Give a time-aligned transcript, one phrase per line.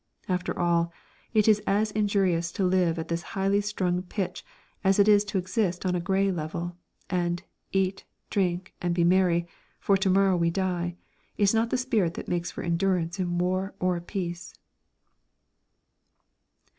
[0.27, 0.91] After all,
[1.31, 4.43] it is as injurious to live at this highly strung pitch
[4.83, 6.75] as it is to exist on a grey level,
[7.11, 9.45] and "Eat, drink, and be merry,
[9.79, 10.95] for to morrow we die"
[11.37, 14.55] is not the spirit that makes for endurance in war or peace.